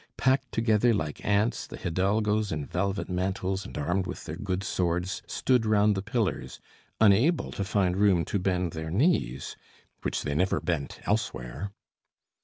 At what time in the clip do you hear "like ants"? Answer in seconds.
0.95-1.67